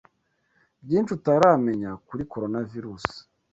Byinshi, 0.83 1.11
utaramenya 1.17 1.91
kuri 2.07 2.23
Coronavirus 2.31 3.05